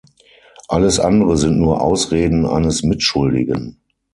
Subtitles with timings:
[0.67, 3.77] Alles andere sind nur Ausreden eines Mitschuldigen.